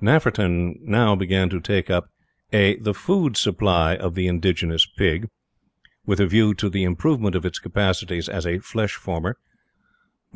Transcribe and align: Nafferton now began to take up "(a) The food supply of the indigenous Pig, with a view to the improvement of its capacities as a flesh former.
Nafferton 0.00 0.76
now 0.82 1.16
began 1.16 1.48
to 1.48 1.58
take 1.60 1.90
up 1.90 2.10
"(a) 2.52 2.76
The 2.76 2.94
food 2.94 3.36
supply 3.36 3.96
of 3.96 4.14
the 4.14 4.28
indigenous 4.28 4.86
Pig, 4.86 5.28
with 6.06 6.20
a 6.20 6.28
view 6.28 6.54
to 6.54 6.68
the 6.70 6.84
improvement 6.84 7.34
of 7.34 7.44
its 7.44 7.58
capacities 7.58 8.28
as 8.28 8.46
a 8.46 8.60
flesh 8.60 8.94
former. 8.94 9.36